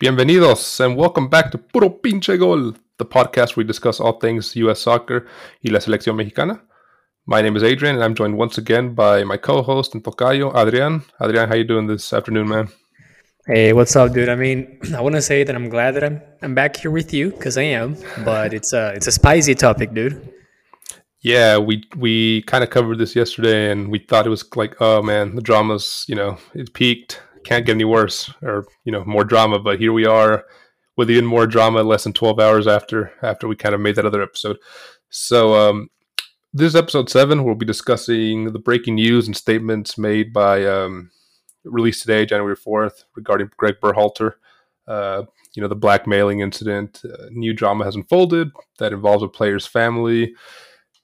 [0.00, 4.54] Bienvenidos and welcome back to Puro Pinche Gol, the podcast where we discuss all things
[4.54, 4.78] U.S.
[4.78, 5.26] soccer
[5.60, 6.62] y la selección mexicana.
[7.26, 11.02] My name is Adrian, and I'm joined once again by my co-host and tocayo, Adrian.
[11.20, 12.68] Adrian, how you doing this afternoon, man?
[13.48, 14.28] Hey, what's up, dude?
[14.28, 17.12] I mean, I want to say that I'm glad that I'm I'm back here with
[17.12, 20.32] you because I am, but it's a it's a spicy topic, dude.
[21.22, 25.02] Yeah, we we kind of covered this yesterday, and we thought it was like, oh
[25.02, 29.24] man, the drama's you know it peaked, can't get any worse, or you know more
[29.24, 29.58] drama.
[29.58, 30.44] But here we are
[30.96, 34.04] with even more drama, less than twelve hours after after we kind of made that
[34.04, 34.58] other episode.
[35.08, 35.88] So um,
[36.52, 37.44] this is episode seven.
[37.44, 41.10] We'll be discussing the breaking news and statements made by um,
[41.64, 44.34] released today, January fourth, regarding Greg Berhalter.
[44.86, 45.22] Uh,
[45.54, 47.00] you know the blackmailing incident.
[47.02, 50.34] Uh, new drama has unfolded that involves a player's family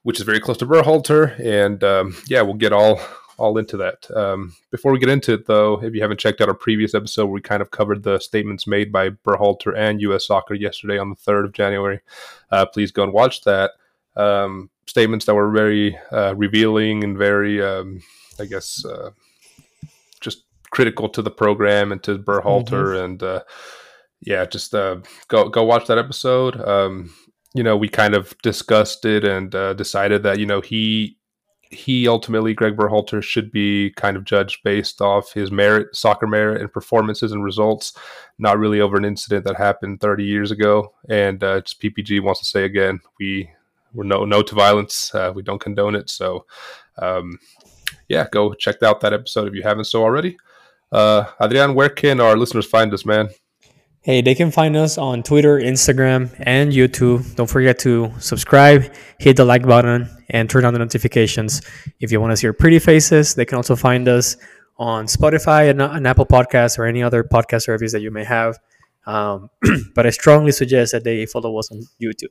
[0.04, 1.34] which is very close to Berhalter.
[1.40, 3.00] And um, yeah, we'll get all
[3.36, 4.10] all into that.
[4.14, 7.26] Um, before we get into it, though, if you haven't checked out our previous episode
[7.26, 10.26] we kind of covered the statements made by Berhalter and U.S.
[10.26, 12.00] Soccer yesterday on the third of January,
[12.50, 13.72] uh, please go and watch that.
[14.16, 18.02] Um, statements that were very uh, revealing and very, um,
[18.38, 19.10] I guess, uh,
[20.20, 23.04] just critical to the program and to Berhalter, mm-hmm.
[23.04, 23.42] and uh,
[24.20, 24.96] yeah, just uh,
[25.28, 26.60] go go watch that episode.
[26.60, 27.12] Um,
[27.54, 31.18] you know, we kind of discussed it and uh, decided that you know he
[31.74, 36.60] he ultimately Greg Berhalter should be kind of judged based off his merit, soccer merit,
[36.60, 37.96] and performances and results,
[38.38, 40.94] not really over an incident that happened 30 years ago.
[41.08, 43.50] And uh, PPG wants to say again, we
[43.92, 45.14] we're no no to violence.
[45.14, 46.10] Uh, we don't condone it.
[46.10, 46.46] So,
[46.98, 47.38] um,
[48.08, 50.36] yeah, go check out that episode if you haven't so already.
[50.90, 53.28] Uh, Adrian, where can our listeners find us, man?
[54.04, 57.34] Hey, they can find us on Twitter, Instagram, and YouTube.
[57.36, 61.62] Don't forget to subscribe, hit the like button, and turn on the notifications.
[62.00, 64.36] If you want to see our pretty faces, they can also find us
[64.76, 68.58] on Spotify and, and Apple Podcasts or any other podcast service that you may have.
[69.06, 69.48] Um,
[69.94, 72.28] but I strongly suggest that they follow us on YouTube.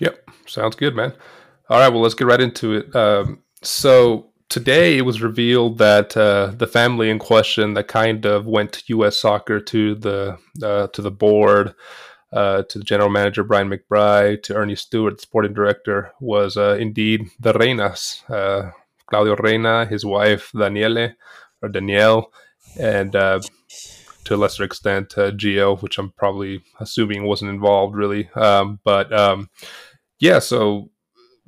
[0.00, 1.12] Yep, sounds good, man.
[1.68, 2.96] All right, well, let's get right into it.
[2.96, 8.44] Um, so, today it was revealed that uh, the family in question that kind of
[8.44, 9.16] went U.S.
[9.16, 11.74] Soccer to the uh, to the board,
[12.34, 16.76] uh, to the general manager Brian McBride, to Earnie Stewart, the sporting director, was uh,
[16.78, 18.72] indeed the Reynas, uh,
[19.06, 21.14] Claudio Reyna, his wife Daniele
[21.62, 22.30] or Danielle,
[22.78, 23.40] and uh,
[24.24, 29.48] to a lesser extent Gio, which I'm probably assuming wasn't involved really, um, but um,
[30.20, 30.90] yeah, so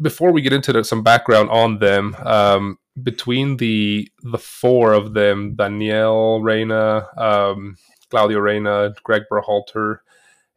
[0.00, 5.55] before we get into some background on them, um, between the the four of them,
[5.55, 7.77] Danielle Reyna, um,
[8.10, 9.99] Claudio Reyna, Greg Berhalter,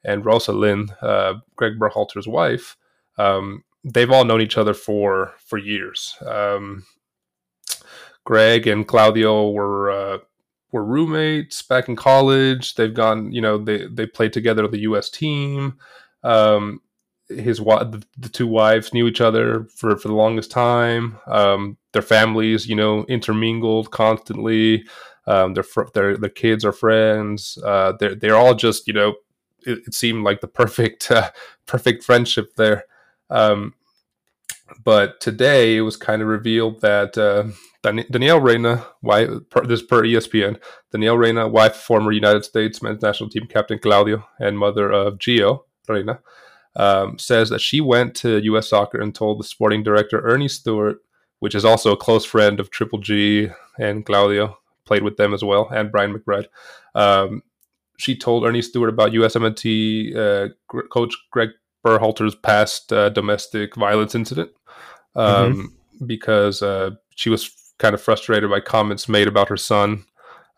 [0.04, 2.78] and Rosalind, uh, Greg Berhalter's wife,
[3.18, 6.16] um, they've all known each other for for years.
[6.26, 6.86] Um,
[8.24, 10.18] Greg and Claudio were uh,
[10.72, 12.76] were roommates back in college.
[12.76, 15.10] They've gone, you know, they they played together on the U.S.
[15.10, 15.78] team.
[16.24, 16.82] Um,
[17.30, 21.18] his the, the two wives knew each other for for the longest time.
[21.28, 24.86] Um, their families, you know, intermingled constantly.
[25.26, 27.58] Um, their their their kids are friends.
[27.64, 29.16] Uh, they're they're all just you know,
[29.66, 31.32] it, it seemed like the perfect uh,
[31.66, 32.86] perfect friendship there.
[33.30, 33.74] Um,
[34.84, 37.46] but today it was kind of revealed that uh,
[37.84, 40.60] Dan- Danielle Reyna, wife, per, this per ESPN,
[40.92, 45.62] Danielle Reyna, wife former United States men's national team captain Claudio and mother of Gio
[45.88, 46.20] Reyna,
[46.78, 48.70] um, says that she went to U.S.
[48.70, 51.00] Soccer and told the sporting director Earnie Stewart,
[51.40, 53.50] which is also a close friend of Triple G
[53.80, 56.48] and Claudio, played with them as well, and Brian McBride.
[56.96, 57.44] Um,
[57.98, 60.50] she told Ernie Stewart about USMNT uh,
[60.90, 61.50] coach Greg
[61.84, 64.52] Berhalter's past uh, domestic violence incident
[65.16, 66.06] um, mm-hmm.
[66.06, 70.06] because uh, she was kind of frustrated by comments made about her son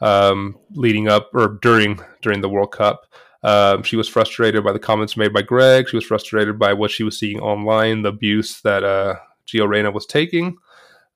[0.02, 3.06] um, leading up or during during the World Cup.
[3.42, 5.90] Um, she was frustrated by the comments made by Greg.
[5.90, 9.16] She was frustrated by what she was seeing online, the abuse that uh,
[9.48, 10.58] Gio Reyna was taking.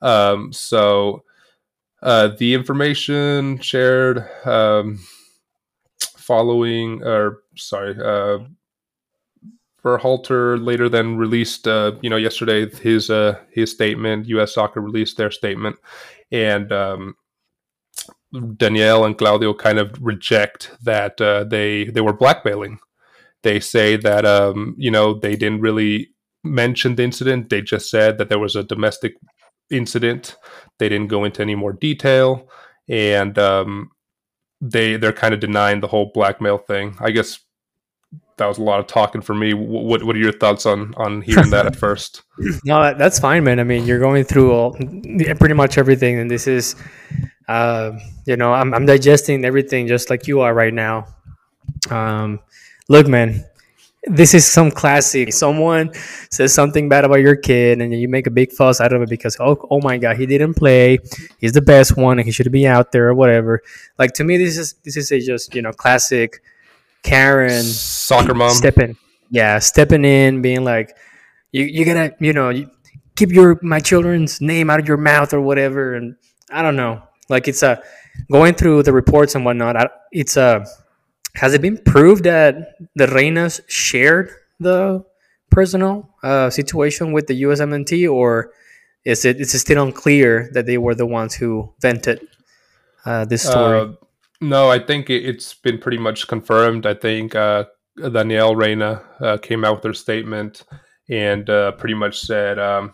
[0.02, 1.24] Um, so
[2.02, 5.00] uh, the information shared um,
[6.18, 8.46] following, or sorry, uh,
[9.84, 14.28] Berhalter later then released, uh, you know, yesterday his uh, his statement.
[14.28, 14.54] U.S.
[14.54, 15.76] Soccer released their statement,
[16.32, 17.16] and um,
[18.58, 22.80] Danielle and Claudio kind of reject that uh, they they were blackmailing.
[23.44, 26.10] They say that um, you know they didn't really
[26.44, 27.50] mention the incident.
[27.50, 29.14] They just said that there was a domestic
[29.70, 30.36] incident.
[30.80, 32.50] They didn't go into any more detail,
[32.90, 33.92] and um,
[34.62, 36.96] they they're kind of denying the whole blackmail thing.
[37.00, 37.40] I guess
[38.38, 39.54] that was a lot of talking for me.
[39.54, 42.24] What what are your thoughts on on hearing that at first?
[42.66, 43.60] No, that's fine, man.
[43.60, 46.76] I mean, you're going through all pretty much everything, and this is
[47.48, 47.92] uh,
[48.26, 51.08] you know, I'm, I'm digesting everything just like you are right now.
[51.90, 52.40] Um,
[52.90, 53.46] look, man,
[54.06, 55.32] this is some classic.
[55.34, 55.92] Someone
[56.30, 59.10] says something bad about your kid, and you make a big fuss out of it
[59.10, 61.00] because oh, oh my god, he didn't play.
[61.40, 63.62] He's the best one, and he should be out there or whatever.
[63.98, 66.42] Like to me, this is this is a just you know classic
[67.04, 68.98] Karen soccer mom stepping,
[69.30, 70.96] yeah, stepping in, being like,
[71.52, 72.70] you you gotta you know you,
[73.16, 76.16] keep your my children's name out of your mouth or whatever, and
[76.50, 77.02] I don't know.
[77.30, 77.82] Like it's a
[78.32, 79.92] going through the reports and whatnot.
[80.12, 80.66] It's a
[81.36, 84.30] has it been proved that the Reynas shared
[84.60, 85.04] the
[85.50, 88.52] personal uh, situation with the USMNT, or
[89.06, 92.28] is it is it still unclear that they were the ones who vented
[93.06, 93.80] uh, this story?
[93.80, 93.88] Uh,
[94.42, 96.86] no, I think it, has been pretty much confirmed.
[96.86, 97.66] I think uh,
[97.98, 100.64] Danielle Reyna uh, came out with her statement
[101.10, 102.94] and uh, pretty much said, um,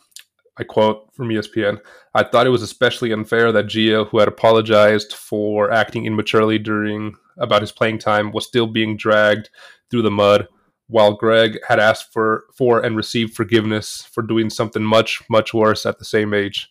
[0.60, 1.80] I quote from ESPN,
[2.14, 7.16] I thought it was especially unfair that Gio, who had apologized for acting immaturely during
[7.38, 9.50] about his playing time was still being dragged
[9.90, 10.48] through the mud,
[10.88, 15.86] while Greg had asked for for and received forgiveness for doing something much much worse
[15.86, 16.70] at the same age.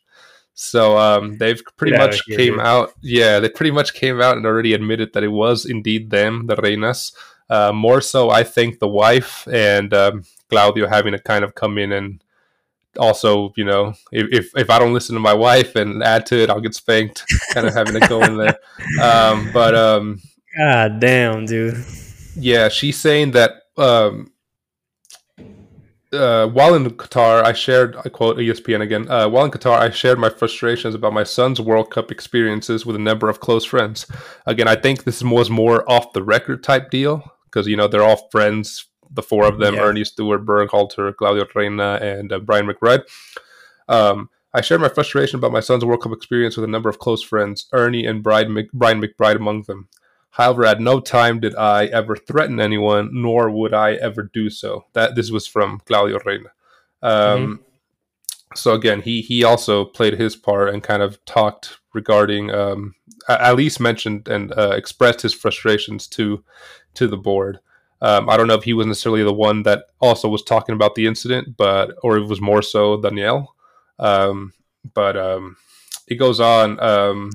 [0.52, 2.92] So um, they've pretty yeah, much came out.
[3.00, 6.56] Yeah, they pretty much came out and already admitted that it was indeed them, the
[6.56, 7.14] Reynas.
[7.48, 11.78] Uh, more so, I think the wife and um, Claudio having to kind of come
[11.78, 12.22] in and
[12.98, 16.36] also, you know, if, if, if I don't listen to my wife and add to
[16.36, 17.24] it, I'll get spanked.
[17.52, 18.56] kind of having to go in there.
[19.02, 20.20] Um, but um,
[20.56, 21.84] God damn, dude.
[22.36, 24.32] Yeah, she's saying that um,
[26.12, 29.90] uh, while in Qatar, I shared, I quote ESPN again, uh, while in Qatar, I
[29.90, 34.06] shared my frustrations about my son's World Cup experiences with a number of close friends.
[34.46, 38.02] Again, I think this was more off the record type deal because, you know, they're
[38.02, 39.82] all friends, the four of them, yeah.
[39.82, 43.02] Earnie Stewart, Berhalter, Claudio Reyna, and uh, Brian McBride.
[43.88, 46.98] Um, I shared my frustration about my son's World Cup experience with a number of
[46.98, 49.88] close friends, Earnie and Brian, Mc- Brian McBride among them.
[50.30, 54.84] However, at no time did I ever threaten anyone, nor would I ever do so.
[54.92, 56.50] That this was from Claudio Reyna.
[57.02, 57.62] Um, mm-hmm.
[58.54, 62.94] So again, he he also played his part and kind of talked regarding, um,
[63.28, 66.44] at least mentioned and uh, expressed his frustrations to
[66.94, 67.60] to the board.
[68.00, 70.94] Um, I don't know if he was necessarily the one that also was talking about
[70.94, 73.54] the incident, but or it was more so Danielle.
[73.98, 74.52] Um,
[74.94, 75.56] but um,
[76.06, 76.80] it goes on.
[76.80, 77.30] Um,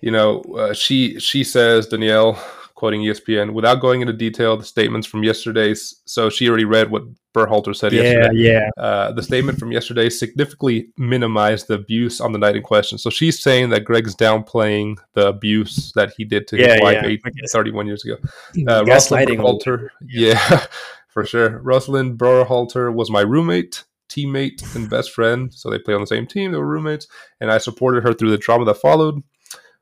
[0.00, 2.42] you know, uh, she she says Danielle,
[2.80, 6.00] quoting ESPN, without going into detail, the statements from yesterday's.
[6.06, 7.02] So she already read what
[7.34, 8.30] Berhalter said yeah, yesterday.
[8.32, 12.96] Yeah, uh, the statement from yesterday significantly minimized the abuse on the night in question.
[12.96, 16.98] So she's saying that Greg's downplaying the abuse that he did to yeah, his wife
[17.02, 17.22] yeah, eight,
[17.52, 18.16] 31 years ago.
[18.66, 20.64] Uh, Rosalind Berhalter, yeah,
[21.08, 21.58] for sure.
[21.58, 25.52] Rosalind Berhalter was my roommate teammate and best friend.
[25.52, 26.50] So they played on the same team.
[26.50, 27.06] They were roommates,
[27.42, 29.22] and I supported her through the drama that followed.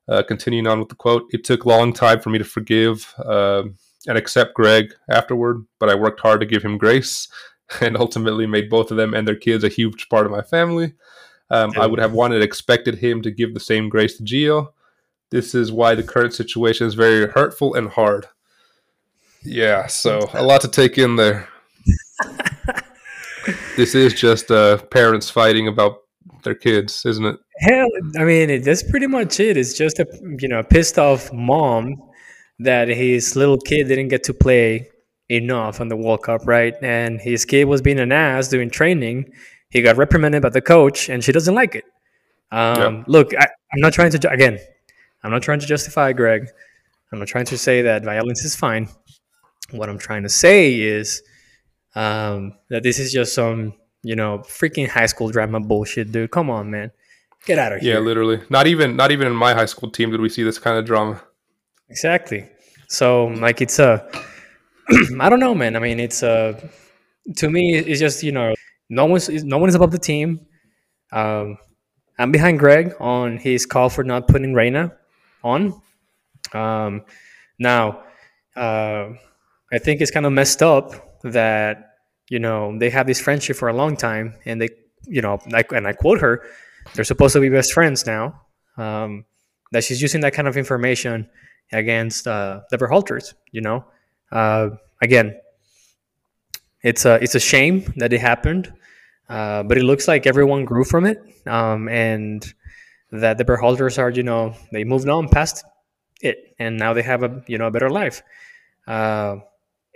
[0.08, 3.14] Uh, continuing on with the quote, it took a long time for me to forgive
[3.24, 3.64] uh,
[4.06, 7.28] and accept Greg afterward, but I worked hard to give him grace
[7.80, 10.94] and ultimately made both of them and their kids a huge part of my family.
[11.50, 14.68] Um, I would have wanted, expected him to give the same grace to Gio.
[15.30, 18.26] This is why the current situation is very hurtful and hard.
[19.42, 21.48] Yeah, so a lot to take in there.
[23.76, 25.98] this is just uh, parents fighting about
[26.44, 27.36] their kids, isn't it?
[27.60, 27.88] Hell,
[28.18, 29.56] I mean, it, that's pretty much it.
[29.56, 30.06] It's just a
[30.38, 31.96] you know pissed off mom
[32.60, 34.88] that his little kid didn't get to play
[35.28, 36.74] enough on the World Cup, right?
[36.82, 39.30] And his kid was being an ass doing training.
[39.70, 41.84] He got reprimanded by the coach, and she doesn't like it.
[42.50, 44.58] Um, Look, I, I'm not trying to again.
[45.22, 46.48] I'm not trying to justify Greg.
[47.12, 48.88] I'm not trying to say that violence is fine.
[49.70, 51.22] What I'm trying to say is
[51.94, 56.30] um, that this is just some you know, freaking high school drama bullshit, dude.
[56.30, 56.90] Come on, man.
[57.44, 57.94] Get out of here.
[57.94, 58.40] Yeah, literally.
[58.50, 60.84] Not even not even in my high school team did we see this kind of
[60.84, 61.22] drama.
[61.88, 62.48] Exactly.
[62.88, 64.06] So like it's a
[65.20, 65.76] I don't know, man.
[65.76, 66.70] I mean, it's a
[67.36, 68.54] to me it's just, you know,
[68.88, 70.46] no one's no one is above the team.
[71.12, 71.58] Um
[72.18, 74.92] I'm behind Greg on his call for not putting Reyna
[75.42, 75.80] on.
[76.52, 77.04] Um
[77.58, 78.02] now
[78.56, 79.10] uh
[79.72, 81.97] I think it's kind of messed up that
[82.28, 84.68] you know they have this friendship for a long time and they
[85.06, 86.42] you know like and i quote her
[86.94, 88.40] they're supposed to be best friends now
[88.76, 89.24] um,
[89.72, 91.28] that she's using that kind of information
[91.72, 93.84] against uh, the Berhalters, you know?
[94.32, 94.70] Uh,
[95.02, 95.36] again
[96.82, 98.72] it's a it's a shame that it happened
[99.28, 102.54] uh, but it looks like everyone grew from it um, and
[103.10, 105.64] that the Berhalters are you know they moved on past
[106.20, 108.22] it and now they have a you know a better life.
[108.86, 109.36] Uh,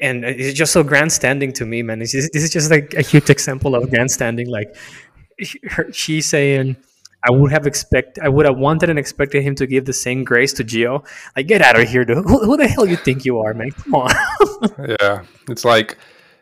[0.03, 2.01] and it's just so grandstanding to me, man.
[2.01, 4.49] This is just like a huge example of grandstanding.
[4.49, 4.77] Like
[5.93, 6.77] she's saying,
[7.25, 10.25] I would have expect I would have wanted and expected him to give the same
[10.25, 11.07] grace to Gio.
[11.37, 12.19] Like, get out of here, dude.
[12.19, 13.71] Who, who the hell you think you are, man?
[13.71, 14.11] Come on.
[15.01, 15.97] yeah, it's like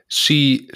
[0.09, 0.71] she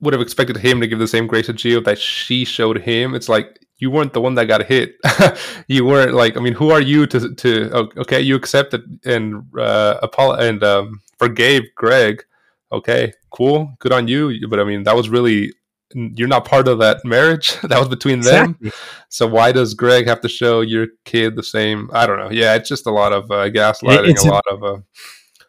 [0.00, 3.14] would have expected him to give the same grace to Gio that she showed him.
[3.14, 4.96] It's like you weren't the one that got hit.
[5.68, 7.90] you weren't like, I mean, who are you to to?
[7.98, 10.08] Okay, you accepted and uh,
[10.40, 12.24] and um, forgave Greg.
[12.72, 14.48] Okay, cool, good on you.
[14.48, 15.52] But I mean, that was really
[15.94, 17.60] you're not part of that marriage.
[17.62, 18.70] that was between exactly.
[18.70, 18.72] them.
[19.08, 21.90] So why does Greg have to show your kid the same?
[21.92, 22.30] I don't know.
[22.30, 24.10] Yeah, it's just a lot of uh, gaslighting.
[24.10, 24.78] It's a, a lot of uh,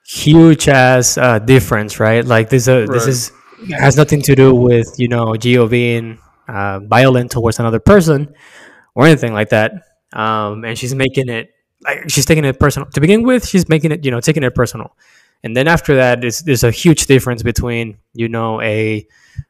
[0.08, 2.24] huge ass uh, difference, right?
[2.24, 2.89] Like this, uh, right.
[2.89, 3.32] this is
[3.72, 8.34] has nothing to do with you know Gio being uh, violent towards another person
[8.94, 9.72] or anything like that.
[10.13, 11.50] Um, and she's making it
[11.84, 13.48] like she's taking it personal to begin with.
[13.48, 14.96] She's making it you know taking it personal,
[15.46, 19.08] and then after that, there's, there's a huge difference between you know a,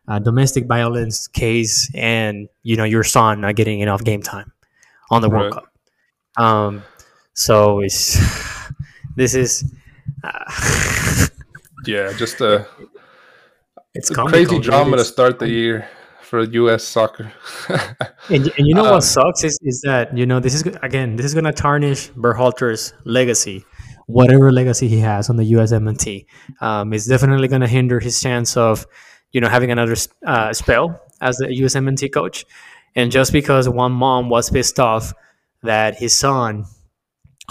[0.10, 4.52] a domestic violence case and you know your son not getting enough game time
[5.10, 5.72] on the World Cup.
[6.38, 6.84] Um,
[7.34, 8.20] so it's
[9.16, 9.74] this is
[10.24, 11.28] uh,
[11.86, 12.68] yeah, just a
[13.94, 15.88] it's a crazy drama to start the year
[16.22, 16.84] for U.S.
[16.84, 17.32] soccer.
[18.30, 21.16] and, and you know um, what sucks is, is that you know this is again
[21.16, 23.64] this is going to tarnish Berhalter's legacy,
[24.08, 26.26] whatever legacy he has on the USMNT.
[26.62, 28.86] Um, it's definitely going to hinder his chance of
[29.32, 29.96] you know having another
[30.26, 32.46] uh, spell as the USMNT coach.
[32.96, 35.14] And just because one mom was pissed off
[35.64, 36.66] that his son,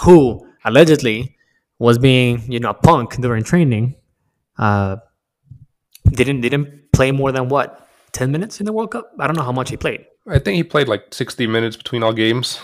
[0.01, 1.35] who allegedly
[1.77, 3.95] was being you know a punk during training,
[4.57, 4.97] uh,
[6.11, 9.11] didn't didn't play more than what 10 minutes in the World Cup?
[9.19, 10.05] I don't know how much he played.
[10.27, 12.59] I think he played like 60 minutes between all games.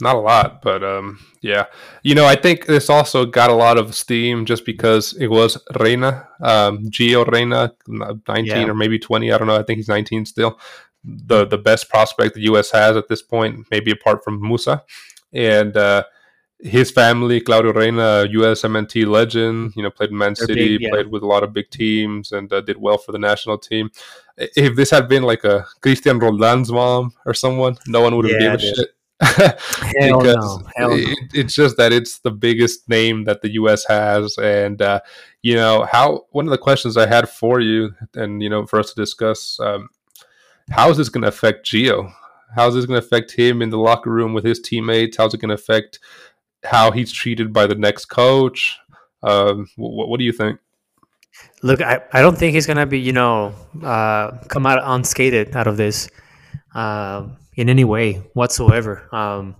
[0.00, 1.66] Not a lot, but um, yeah.
[2.02, 5.58] You know, I think this also got a lot of steam just because it was
[5.78, 8.64] Reyna, um, Gio Reyna, 19 yeah.
[8.66, 9.32] or maybe 20.
[9.32, 9.56] I don't know.
[9.56, 10.58] I think he's 19 still.
[11.04, 12.70] The the best prospect the U.S.
[12.70, 14.82] has at this point, maybe apart from Musah,
[15.32, 16.04] And uh,
[16.60, 20.90] his family, Claudio Reyna, USMNT legend, you know, played in Man They're City, big, yeah.
[20.90, 23.90] played with a lot of big teams, and uh, did well for the national team.
[24.38, 28.40] If this had been like a Cristian Roldan's mom or someone, no one would have
[28.40, 28.88] yeah, given a shit.
[29.20, 30.90] Hell because no.
[30.90, 33.84] It, it's just that it's the biggest name that the U.S.
[33.86, 35.00] has, and uh,
[35.42, 36.26] you know how.
[36.30, 39.58] One of the questions I had for you, and you know, for us to discuss,
[39.60, 39.88] um,
[40.70, 42.12] how is this going to affect Gio?
[42.56, 45.16] How's this going to affect him in the locker room with his teammates?
[45.16, 45.98] How's it going to affect
[46.64, 48.78] how he's treated by the next coach.
[49.22, 50.58] Um, what, what do you think?
[51.62, 55.66] Look, I, I don't think he's gonna be you know uh, come out unscathed out
[55.66, 56.08] of this
[56.74, 59.08] uh, in any way whatsoever.
[59.14, 59.56] Um,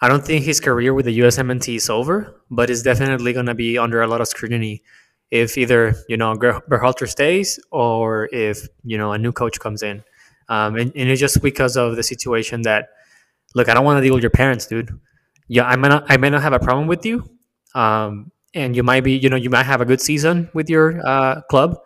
[0.00, 3.78] I don't think his career with the USMNT is over, but it's definitely gonna be
[3.78, 4.82] under a lot of scrutiny
[5.30, 10.04] if either you know Berhalter stays or if you know a new coach comes in.
[10.48, 12.88] Um, and, and it's just because of the situation that
[13.54, 14.90] look, I don't want to deal with your parents, dude
[15.48, 17.28] yeah, I might not, I may not have a problem with you,
[17.74, 21.06] um, and you might be, you know, you might have a good season with your
[21.06, 21.76] uh, club,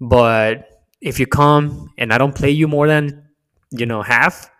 [0.00, 0.68] but
[1.00, 3.28] if you come and I don't play you more than,
[3.70, 4.50] you know, half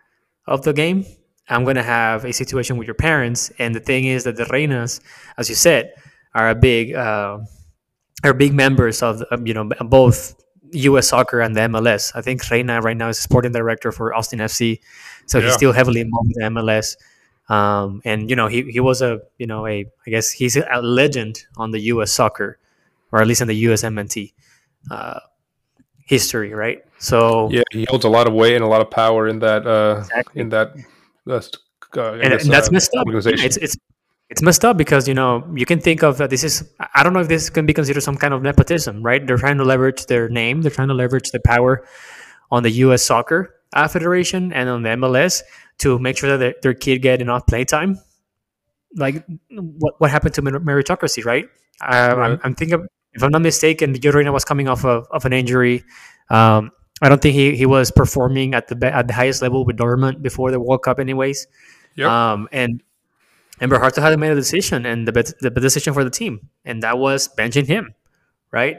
[0.46, 1.04] of the game,
[1.48, 3.50] I'm gonna have a situation with your parents.
[3.58, 5.00] And the thing is that the Reynas,
[5.38, 5.92] as you said,
[6.34, 7.38] are a big, uh,
[8.24, 10.34] are big members of, you know, both
[10.72, 11.08] U.S.
[11.08, 12.12] soccer and the MLS.
[12.14, 14.80] I think Reyna right now is sporting director for Austin FC,
[15.26, 15.44] so yeah.
[15.46, 16.96] he's still heavily involved with the MLS.
[17.48, 20.80] Um, and you know, he, he was a you know a I guess he's a
[20.80, 22.12] legend on the U.S.
[22.12, 22.58] soccer,
[23.10, 24.32] or at least in the USMNT
[24.90, 25.20] uh,
[26.06, 26.84] history, right?
[26.98, 29.66] So yeah, he holds a lot of weight and a lot of power in that
[29.66, 30.40] uh, exactly.
[30.40, 30.74] in that.
[31.28, 31.40] Uh,
[31.94, 33.06] and, and, that's uh, messed up.
[33.08, 33.76] It's it's
[34.30, 37.12] it's messed up because you know you can think of that this is I don't
[37.12, 39.24] know if this can be considered some kind of nepotism, right?
[39.26, 41.84] They're trying to leverage their name, they're trying to leverage the power
[42.50, 43.02] on the U.S.
[43.04, 45.42] Soccer uh, Federation and on the MLS
[45.78, 47.98] to make sure that their, their kid get enough playtime.
[48.96, 51.46] Like what what happened to meritocracy, right?
[51.80, 52.30] Uh, right.
[52.32, 55.32] I'm, I'm, thinking, if I'm not mistaken, Gio Reyna was coming off of, of an
[55.32, 55.84] injury.
[56.30, 59.76] Um, I don't think he, he was performing at the at the highest level with
[59.76, 61.46] Dortmund before the World Cup, anyways.
[61.96, 62.08] Yep.
[62.08, 62.82] Um, and
[63.60, 66.98] and Berhalter had made a decision, and the the decision for the team, and that
[66.98, 67.94] was benching him,
[68.50, 68.78] right?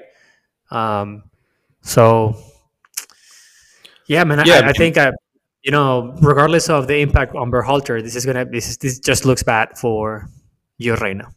[0.72, 1.24] Um,
[1.82, 2.36] so
[4.08, 5.12] yeah, man, yeah, I, I think I,
[5.62, 9.26] you know, regardless of the impact on Berhalter, this is gonna this is, this just
[9.26, 10.30] looks bad for
[10.78, 11.30] your Reyna.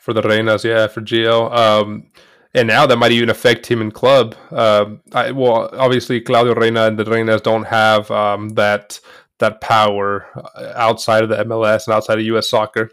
[0.00, 1.54] For the Reynas, yeah, for Gio.
[1.54, 2.10] Um,
[2.54, 4.34] and now that might even affect him in club.
[4.50, 8.98] Um, I, well, obviously Claudio Reyna and the Reynas don't have um, that
[9.38, 12.48] that power uh, outside of the MLS and outside of U.S.
[12.48, 12.90] soccer.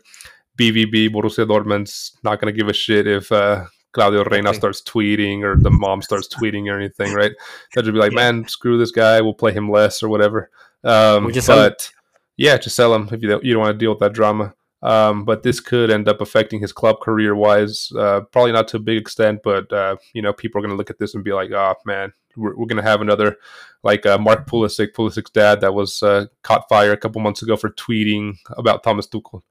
[0.57, 4.57] BVB Borussia Dortmund's not going to give a shit if uh, Claudio Reyna okay.
[4.57, 7.31] starts tweeting or the mom starts tweeting or anything, right?
[7.73, 8.31] They'll just be like, yeah.
[8.31, 9.21] man, screw this guy.
[9.21, 10.49] We'll play him less or whatever.
[10.83, 11.91] Um, but
[12.37, 14.53] yeah, just sell him if you don't, you don't want to deal with that drama.
[14.84, 17.91] Um, but this could end up affecting his club career wise.
[17.98, 20.77] Uh, probably not to a big extent, but uh, you know, people are going to
[20.77, 23.38] look at this and be like, "Oh man, we're, we're going to have another
[23.84, 27.55] like uh, Mark Pulisic, Pulisic's dad, that was uh, caught fire a couple months ago
[27.57, 29.41] for tweeting about Thomas Tuchel."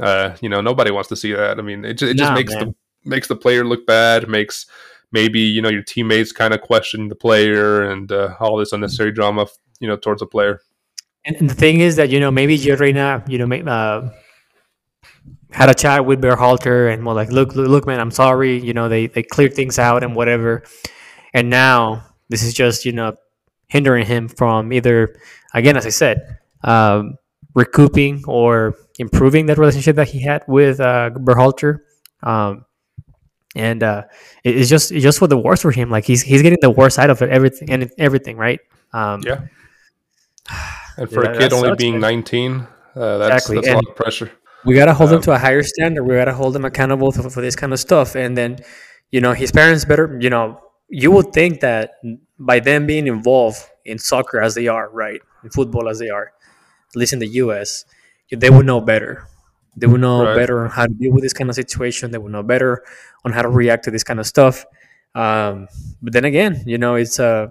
[0.00, 1.58] Uh, you know, nobody wants to see that.
[1.58, 2.68] I mean, it, it just Nah, makes man.
[2.68, 2.74] the
[3.08, 4.28] makes the player look bad.
[4.28, 4.66] Makes
[5.12, 9.12] maybe you know your teammates kind of question the player and uh, all this unnecessary
[9.12, 9.46] drama,
[9.78, 10.60] you know, towards the player.
[11.24, 14.10] And, and the thing is that you know maybe Gio Reyna, you know, uh,
[15.52, 18.58] had a chat with Berhalter and well, like, look, look, look, man, I'm sorry.
[18.58, 20.62] You know, they they cleared things out and whatever.
[21.34, 23.16] And now this is just you know
[23.68, 25.16] hindering him from either,
[25.54, 27.14] again, as I said, um,
[27.54, 31.80] recouping or improving that relationship that he had with uh, Berhalter.
[32.22, 32.64] Um,
[33.54, 34.04] and uh,
[34.44, 35.90] it- it's just it's just for the worst for him.
[35.90, 38.60] Like he's he's getting the worst side of it, everything and everything, right?
[38.92, 39.40] Um, Yeah.
[40.98, 42.00] And for Yeah, a kid only sucks, being man.
[42.02, 42.66] 19,
[42.96, 44.30] uh, that's, Exactly, that's a lot of pressure.
[44.64, 46.04] We gotta hold Um, them to a higher standard.
[46.04, 48.14] We gotta hold them accountable for, for this kind of stuff.
[48.16, 48.58] And then,
[49.10, 50.16] you know, his parents better.
[50.20, 51.92] You know, you would think that
[52.38, 56.32] by them being involved in soccer as they are, right, in football as they are,
[56.90, 57.84] at least in the U.S.,
[58.30, 59.26] they would know better.
[59.76, 60.34] They would know Right.
[60.34, 62.10] better on how to deal with this kind of situation.
[62.10, 62.84] They would know better
[63.24, 64.64] on how to react to this kind of stuff.
[65.14, 65.68] Um,
[66.02, 67.48] but then again, you know, it's uh,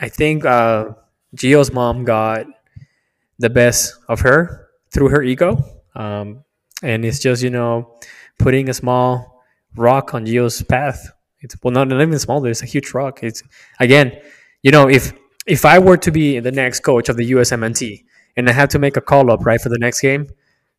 [0.00, 0.90] I think uh,
[1.36, 2.46] Gio's mom got
[3.38, 5.73] the best of her through her ego.
[5.94, 6.44] Um,
[6.82, 7.98] and it's just, you know,
[8.38, 9.42] putting a small
[9.76, 11.10] rock on Gio's path.
[11.40, 13.22] It's well not, not even small, it's a huge rock.
[13.22, 13.42] It's
[13.80, 14.18] again,
[14.62, 15.12] you know, if
[15.46, 18.04] if I were to be the next coach of the USMNT
[18.36, 20.26] and I have to make a call up right for the next game,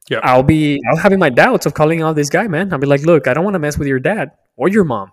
[0.10, 0.20] Yeah.
[0.24, 2.74] I'll be I'll having my doubts of calling out this guy, man.
[2.74, 5.12] I'll be like, look, I don't want to mess with your dad or your mom.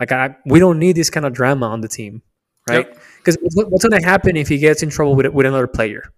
[0.00, 2.22] Like I we don't need this kind of drama on the team.
[2.68, 2.86] Right?
[2.86, 2.98] Yep.
[3.18, 6.12] Because what's going to happen if he gets in trouble with with another player?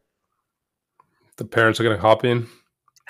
[1.37, 2.49] The parents are going to hop in.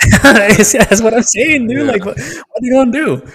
[0.22, 1.86] That's what I'm saying, dude.
[1.86, 1.92] Yeah.
[1.92, 3.30] Like, what, what are you gonna do?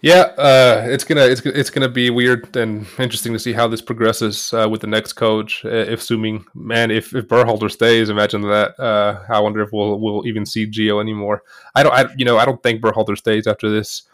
[0.00, 3.82] Yeah, uh, it's gonna it's it's gonna be weird and interesting to see how this
[3.82, 5.64] progresses uh, with the next coach.
[5.64, 8.78] Uh, if assuming, man, if if Berhalter stays, imagine that.
[8.78, 11.42] Uh, I wonder if we'll we'll even see Gio anymore.
[11.74, 14.04] I don't, I, you know, I don't think Berhalter stays after this.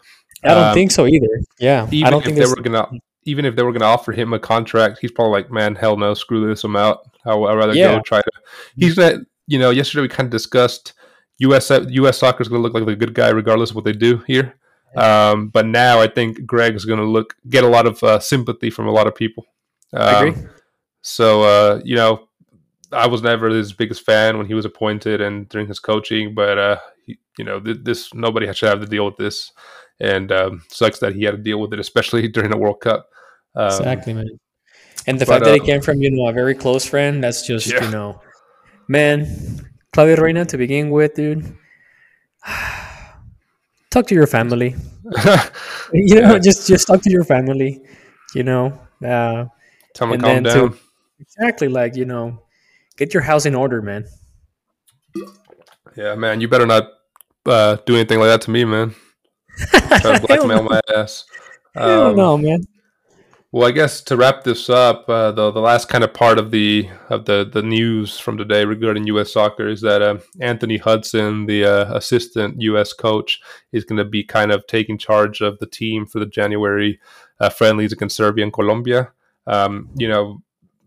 [0.43, 1.27] I don't Um, think so either.
[1.59, 2.89] Yeah, Even I don't if think they were gonna,
[3.25, 6.15] even if they were gonna offer him a contract, he's probably like, man, hell no,
[6.15, 7.01] screw this, I'm out.
[7.25, 7.95] I, would rather Yeah.
[7.95, 8.31] go try to.
[8.75, 10.93] He's gonna, you know, yesterday we kind of discussed
[11.39, 11.69] U.S.
[11.69, 12.17] U.S.
[12.17, 14.55] soccer is gonna look like the good guy regardless of what they do here.
[14.95, 18.19] Um, but now I think Greg is going to look get a lot of uh,
[18.19, 19.45] sympathy from a lot of people.
[19.93, 20.43] I Um, agree.
[21.01, 22.29] So uh, you know,
[22.91, 26.57] I was never his biggest fan when he was appointed and during his coaching, but
[26.57, 29.51] uh, he, you know, th- this nobody should have to deal with this,
[29.99, 33.09] and um, sucks that he had to deal with it, especially during the World Cup.
[33.55, 34.27] Um, exactly, man.
[35.07, 37.21] And the but, fact that it uh, came from you know a very close friend,
[37.23, 37.83] that's just Yeah.
[37.83, 38.21] you know,
[38.87, 39.27] man,
[39.93, 41.55] Claudio Reyna to begin with, dude.
[43.91, 44.75] talk to your family.
[45.93, 46.39] You know, Yeah.
[46.39, 47.79] just just talk to your family.
[48.33, 48.73] You know,
[49.05, 49.45] uh,
[49.93, 50.77] Tell to calm then to- down.
[51.19, 52.41] exactly like you know,
[52.97, 54.05] get your house in order, man.
[55.95, 56.89] Yeah, man, you better not
[57.45, 58.95] uh, do anything like that to me, man.
[60.01, 61.23] Try to blackmail my ass.
[61.75, 62.65] I don't Um, know, man.
[63.55, 66.51] Well, I guess to wrap this up, uh, the the last kind of part of
[66.51, 69.31] the of the the news from today regarding U.S.
[69.31, 72.91] soccer is that uh, Anthony Hudson, the uh, assistant U.S.
[72.91, 73.39] coach,
[73.71, 76.99] is going to be kind of taking charge of the team for the January
[77.39, 79.13] uh, friendlies against Serbia and Colombia.
[79.47, 80.41] Um, you know,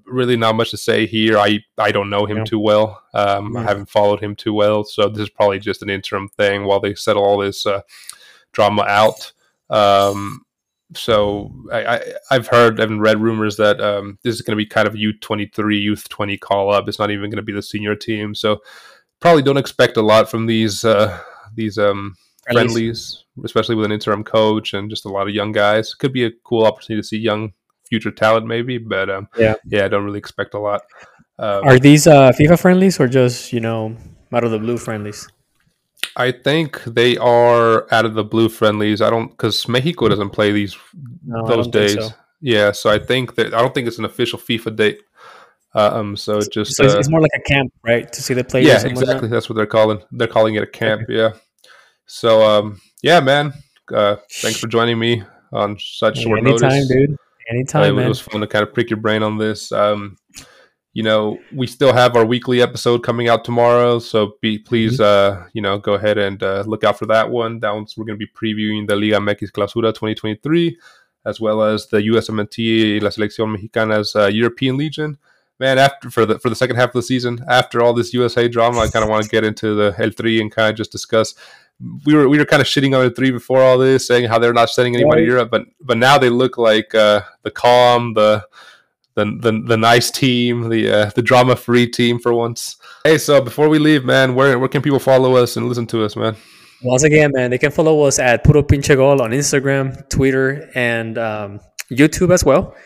[0.04, 1.38] really not much to say here.
[1.38, 2.44] I I don't know him Yeah.
[2.44, 3.02] too well.
[3.14, 6.64] Um, I haven't followed him too well, so this is probably just an interim thing
[6.64, 7.80] while they settle all this uh,
[8.52, 9.32] drama out.
[9.70, 10.42] Um,
[10.94, 14.66] so I, I I've heard and read rumors that um, this is going to be
[14.66, 16.88] kind of U twenty three, youth twenty call up.
[16.88, 18.34] It's not even going to be the senior team.
[18.34, 18.58] So
[19.20, 21.18] probably don't expect a lot from these uh,
[21.54, 22.72] these um, Friendlies.
[22.72, 25.92] friendlies, especially with an interim coach and just a lot of young guys.
[25.94, 27.52] Could be a cool opportunity to see young
[27.88, 28.78] future talent, maybe.
[28.78, 29.54] But um, Yeah.
[29.66, 30.82] yeah, I don't really expect a lot.
[31.38, 33.94] Um, Are these uh, FIFA friendlies or just you know
[34.32, 35.28] out of the blue friendlies?
[36.18, 39.00] I think they are out of the blue friendlies.
[39.00, 40.76] I don't because Mexico doesn't play these
[41.24, 41.94] No, those days.
[41.94, 42.10] so.
[42.40, 45.00] Yeah, so I think that I don't think it's an official FIFA date.
[45.74, 48.10] Uh, um, so it just So it's, uh, it's more like a camp, right?
[48.12, 48.66] To see the players.
[48.66, 49.02] yeah, and whatnot?
[49.02, 49.28] exactly.
[49.28, 50.00] That's what they're calling.
[50.12, 51.02] They're calling it a camp.
[51.08, 51.32] Yeah.
[52.06, 53.52] So um, yeah, man.
[53.92, 56.88] Uh, thanks for joining me on such short Anytime, notice.
[56.88, 57.12] dude.
[57.12, 57.16] Uh,
[57.50, 58.08] Anytime, it, man.
[58.08, 59.72] was fun to kind of prick your brain on this.
[59.72, 60.16] Um,
[60.98, 65.44] you know, we still have our weekly episode coming out tomorrow, so be please, Mm-hmm.
[65.44, 67.60] uh, you know, go ahead and uh, look out for that one.
[67.60, 70.76] That one's we're going to be previewing the Liga MX Clausura 2023,
[71.24, 75.18] as well as the USMNT La Selección Mexicana's uh, European Legion.
[75.60, 78.48] man, after for the for the second half of the season, after all this USA
[78.48, 80.92] drama, I kind of want to get into the El Tri and kind of just
[80.92, 81.34] discuss.
[82.06, 84.38] We were we were kind of shitting on the Tri before all this, saying how
[84.40, 88.14] they're not sending anybody to Europe, but but now they look like uh, the calm,
[88.14, 88.44] the
[89.18, 92.76] the, the, the nice team, the uh, the drama free team for once.
[93.04, 96.04] Hey, so before we leave, man, where where can people follow us and listen to
[96.04, 96.36] us, man?
[96.82, 101.18] Once again, man, they can follow us at Puro Pinche Gol on Instagram, Twitter, and
[101.18, 102.76] um, YouTube as well.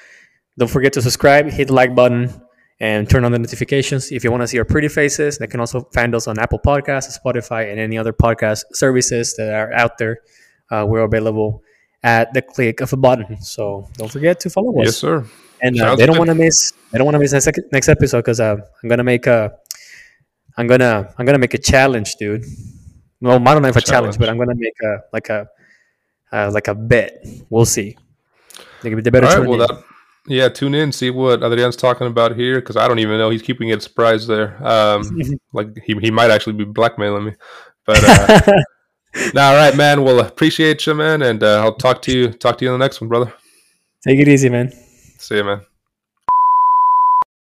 [0.58, 2.32] Don't forget to subscribe, hit the like button,
[2.80, 4.10] and turn on the notifications.
[4.10, 6.58] If you want to see our pretty faces, they can also find us on Apple
[6.58, 10.18] Podcasts, Spotify, and any other podcast services that are out there.
[10.70, 11.62] Uh, we're available
[12.02, 13.40] at the click of a button.
[13.40, 14.86] So don't forget to follow us.
[14.86, 15.24] Yes, sir.
[15.62, 16.72] And uh, they don't want to miss.
[16.90, 19.52] They don't want to miss next next episode because uh, I'm gonna make a.
[20.56, 22.44] I'm gonna I'm gonna make a challenge, dude.
[23.20, 25.48] Well, I don't know if a challenge, but I'm gonna make a like a
[26.32, 27.24] uh, like a bet.
[27.50, 27.96] We'll see.
[28.82, 29.84] They better All right, well, that,
[30.26, 33.30] yeah, tune in, see what Adrian's talking about here, because I don't even know.
[33.30, 34.56] He's keeping it a surprise there.
[34.66, 35.02] Um,
[35.52, 37.32] like he, he might actually be blackmailing me.
[37.86, 38.52] But uh,
[39.36, 40.02] all right, man.
[40.04, 42.84] Well, appreciate you, man, and uh, I'll talk to you talk to you in the
[42.84, 43.32] next one, brother.
[44.06, 44.72] Take it easy, man.
[45.18, 45.62] See you, man.